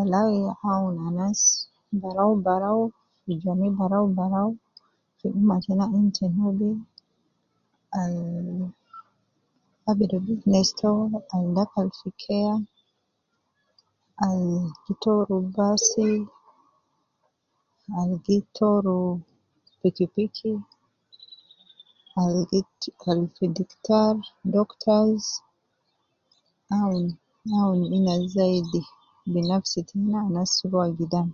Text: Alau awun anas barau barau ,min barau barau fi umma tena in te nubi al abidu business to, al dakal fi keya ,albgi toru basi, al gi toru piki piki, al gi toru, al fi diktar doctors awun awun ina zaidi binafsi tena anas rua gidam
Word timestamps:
Alau 0.00 0.36
awun 0.70 0.96
anas 1.08 1.40
barau 2.00 2.32
barau 2.46 2.80
,min 3.26 3.72
barau 3.78 4.04
barau 4.18 4.48
fi 5.18 5.26
umma 5.36 5.56
tena 5.64 5.84
in 5.98 6.06
te 6.16 6.24
nubi 6.36 6.70
al 8.00 8.14
abidu 9.90 10.16
business 10.26 10.68
to, 10.80 10.90
al 11.34 11.44
dakal 11.56 11.88
fi 11.98 12.08
keya 12.22 12.54
,albgi 14.26 14.92
toru 15.02 15.36
basi, 15.56 16.10
al 17.98 18.10
gi 18.24 18.36
toru 18.56 18.98
piki 19.80 20.06
piki, 20.14 20.52
al 22.22 22.34
gi 22.50 22.60
toru, 22.70 23.10
al 23.12 23.20
fi 23.34 23.44
diktar 23.56 24.12
doctors 24.56 25.24
awun 26.78 27.06
awun 27.58 27.80
ina 27.96 28.14
zaidi 28.36 28.80
binafsi 29.34 29.78
tena 29.88 30.18
anas 30.28 30.52
rua 30.70 30.86
gidam 30.98 31.28